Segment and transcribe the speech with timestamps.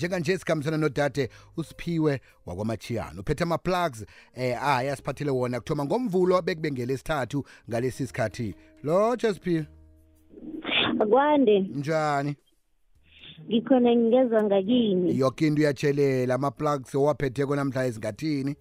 [0.00, 5.60] njenganje sikhambisana nodade usiphiwe wakwamachiyana uphethe ama-plugs eh aya siphathele wona.
[5.60, 8.54] Kuthoma ngomvulo bekubengele esithathu ngalesi sikhathi.
[8.82, 9.66] Lotsha siphiwe
[11.10, 11.60] kwande.
[11.60, 12.36] Njani?
[13.48, 15.18] Ngikhona ngingezwa ngakini.
[15.18, 18.56] Yoke into uyatshelela ama-plugs owaphetheko namhla ezingathini?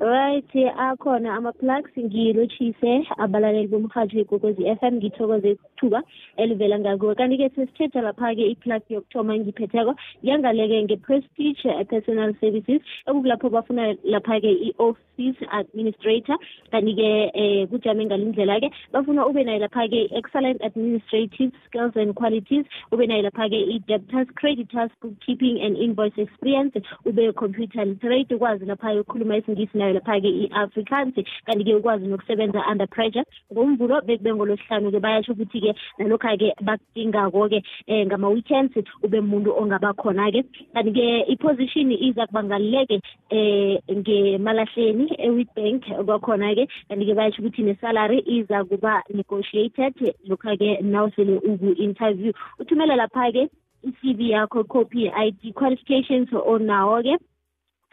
[0.00, 0.44] Right
[0.78, 6.02] akhona ama-plugs ngilotshise abalaleli bomhathi wegokwezi f m ngithokoze ithuba
[6.36, 13.94] elivela ngakuwe kanti-ke sesithetha lapha-ke iplug yokuthoma ngiphetheko ngiyangaleke nge-prestige eh, personal services ekukulapho bafuna
[14.04, 16.36] lapha-ke i-office administrator.
[16.72, 23.22] Kanti-ke um kujame ngalindlela-ke bafuna ube nayo lapha-ke excellent administrative skills and qualities ube nayo
[23.22, 26.74] lapha-ke i-debtors creditors bookkeeping and invoice experience
[27.06, 31.14] ube computer literate ukwazi lapha-ke ukukhuluma isingisi nayo lapha-ke i-afrikaans
[31.46, 33.24] kanti-ke ukwazi nokusebenza under pressure.
[33.52, 40.42] Ngomvulo bekube ngolosihlanu-ke bayasho ukuthi-ke nalokhu-ke bakudingako-ke um ngama-weekends ube muntu ongaba khona-ke.
[40.74, 46.66] Kanti-ke iposition iza kuba ngaluleke um ngemalahleni e-witbank kwakhona-ke.
[46.88, 49.94] Kanti-ke bayasho ukuthi ne-salary iza kuba negotiated
[50.28, 52.32] lokhu-ke nawusele uku-interview.
[52.58, 53.48] Uthumela lapha-ke
[53.86, 57.16] i-cv yakho copy i-id qualifications onawo-ke.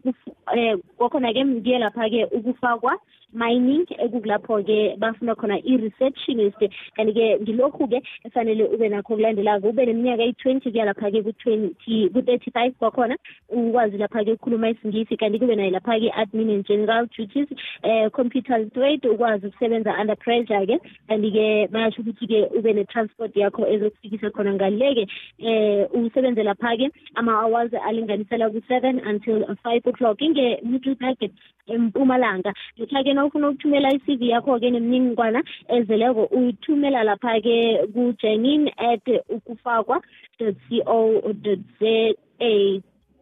[0.57, 2.97] eh, kokhona-ke ngiye lapha-ke ukufakwa
[3.35, 6.61] mining ekukulapho-ke bafuna khona i-receptionist
[6.95, 13.17] kanti-ke ngilokhu-ke efanele ube nakho kulandelako ube neminyaka eyi-twenty kuya lapha-ke ku-twenty ku-thirty five kwakhona
[13.49, 15.17] ukwazi lapha-ke ukukhuluma isingisi.
[15.17, 17.47] Kanti kube nayo lapha-ke admin and general duties
[17.83, 20.79] um computer trade ukwazi ukusebenza under pressure-ke.
[21.09, 25.07] Kanti-ke bayasho ukuthi-ke ube ne-transport yakho ezokufikisa khona ngaleke
[25.39, 30.21] um usebenze lapha-ke ama-hours alinganisela ku-seven until five o'clock.
[30.21, 31.31] Inge-middleburg
[31.67, 32.53] empumalanga.
[32.77, 40.01] Lokha-ke nawufuna ukuthumela i-cv yakho-ke nemininingwana ezeleko uyithumela lapha-ke ku-janine at ukufakwa
[40.39, 42.13] dot co dot za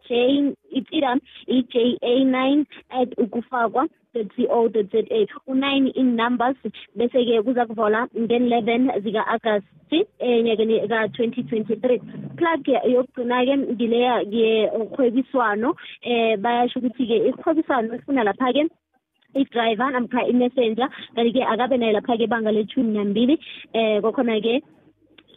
[0.08, 1.16] j itsira
[1.46, 6.56] i-j a nine at ukufakwa dot co dot za u-nine in numbers
[6.96, 12.00] bese-ke kuza kuvola ngen-eleven zika-agasti enyakeni ka-twenty twenty-three.
[12.36, 18.64] Plug yokugcina-ke ngileya yekhwebiswano um bayasho ukuthi-ke ikhwebiswano ifuna lapha-ke
[19.34, 23.34] i-driver namkha i-messenger kanti-ke akabe nayo lapha-ke ibanga lethumi nambili
[23.74, 24.62] um kwakhona-ke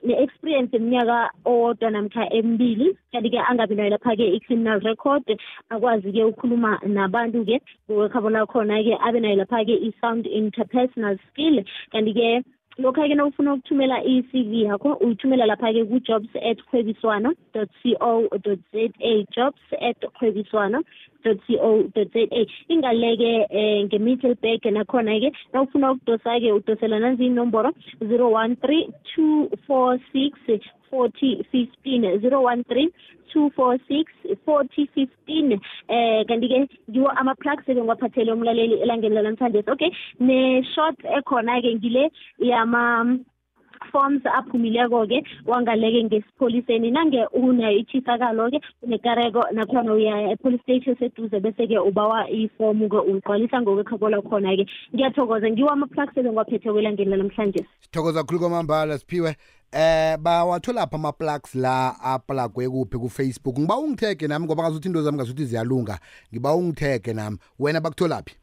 [0.03, 5.23] ne-experience yeminyaka owodwa namkha emibili kanti-ke angabi nayo lapha-ke i-criminal record
[5.69, 12.43] akwazi-ke ukukhuluma nabantu-ke ngokwekhabo lakhona-ke abe nayo lapha-ke i-sound interpersonal skill kanti-ke
[12.79, 19.61] lokha-ke nawufuna ukuthumela i-cv yakho uyithumela lapha-ke ku-jobs at khwebiswano dot co dot za jobs
[19.81, 20.83] at khwebiswano.
[21.27, 22.45] Dot co dot za
[22.75, 27.71] ingaleke um nge-middleburg nakhona-ke nawufuna ukudosa-ke udosela nanzi inomboro
[28.09, 28.83] zero one three
[29.13, 30.31] two four six
[30.89, 32.89] forty fifteen zero one three
[33.31, 34.05] two four six
[34.45, 35.47] forty fifteen.
[35.95, 42.03] Eh kanti-ke ngiwo ama-plugs ebengiwaphathele umlaleli elangeni lanamhlanje okay ne-short ekhona-ke ngile
[42.51, 42.83] yama
[43.91, 52.29] forms aphumileko-ke wangaleke ngesipholiseni nange unayo ithisakalo-ke unekareko nakhona uya e-police station seduze bese-ke ubawa
[52.29, 54.65] ifomu-ke uyigcwalisa ngokwekhabo khona-ke.
[54.93, 57.65] Ngiyathokoza ngiwo ama-plugs ebengiwaphethe kwelangeni lanamhlanje.
[57.81, 59.35] Sithokoza khulu kwamambala siphiwe.
[59.71, 63.59] Eh bawatholapha ama-plugs la aplagwe kuphi kufacebook?
[63.59, 65.99] Ngiba ungithege nami ngoba ngazuthi into zami ngazuthi ziyalunga.
[66.33, 67.37] Ngiba ungithege nami.
[67.59, 68.35] Wena bakutholaphi?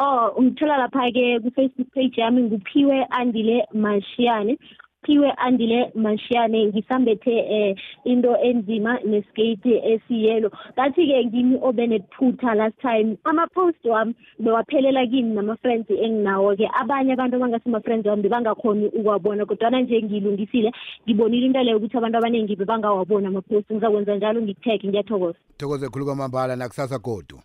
[0.00, 4.58] Oh ungithola lapha-ke ku-facebook page yami nguphiwe andile mashiyane
[5.04, 10.50] phiwe andile mashiyane ngisambethe eh into enzima neskate esiyelo.
[10.72, 16.68] Ngathi-ke ngimi obenephutha last time ama-post wami bewaphelela kimi nama-friends enginawo-ke.
[16.80, 20.72] Abanye abantu abangasema-friends wami bebangakhoni ukuwabona kodwana nje ngilungisile
[21.04, 23.72] ngibonile into leyo ukuthi abantu abaningi bebangawaboni ama-post.
[23.72, 25.38] Ngizakwenza njalo ngikutheke ngiyathokoza.
[25.56, 27.40] Thokoze khulu kwamambala nakusasa godu.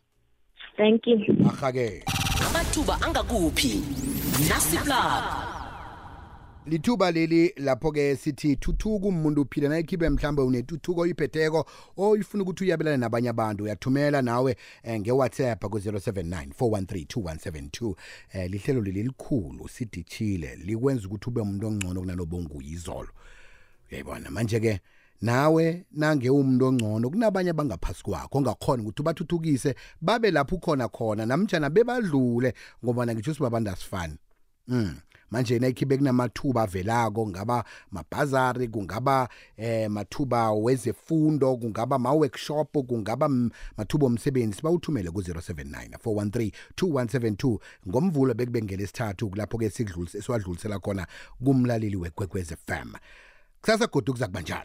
[0.77, 1.35] Thank you.
[1.47, 2.03] Ahake
[2.55, 3.83] amathuba angakuphi?
[4.49, 5.23] Nasiplug
[6.65, 11.65] lithuba leli lapho-ke sithi thuthuka umuntu uphila nayikhiphe mhlawumbe unetuthuko oyiphetheko
[11.97, 13.63] oyifuna ukuthi uyabelane nabanye abantu.
[13.63, 17.95] Uyathumela nawe eh, nge-whatsapp ku-079 413 2172
[18.33, 23.09] eh, lihlelo leli likhulu sidishile likwenza ukuthi ube umuntu ongcono kunalobo nguyizolo
[23.91, 24.31] uyayibona?
[24.31, 24.79] Manje ke
[25.21, 31.69] nawe nange umuntu ongcono kunabanye abangaphasi kwakho ongakhona ukuthi ubathuthukise babe lapho ukhona khona namtjana
[31.69, 32.53] bebadlule
[32.83, 34.17] ngoba ngitsho sibabantu asifani
[34.67, 34.95] mm
[35.31, 43.49] manje nayikhibe kunamathuba avelako ngaba mabhazari kungaba eh mathuba wezefundo kungaba ma workshop kungaba m-
[43.77, 47.57] mathuba omsebenzi bawuthumele ku 079 413 2172
[47.89, 51.07] ngomvulo bekubengele isithathu kulapho ke sikudlulise siwadlulisela khona
[51.43, 52.93] kumlaleli wekwekwez FM
[53.61, 54.63] kusasa godu kuzakubanjalo